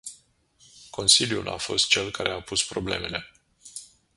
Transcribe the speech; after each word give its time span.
Consiliul 0.89 1.47
a 1.49 1.57
fost 1.57 1.87
cel 1.87 2.11
care 2.11 2.29
a 2.31 2.41
pus 2.41 2.63
problemele. 2.63 3.31